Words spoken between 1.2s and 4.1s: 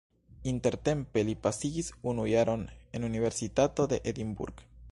li pasigis unu jaron en Universitato de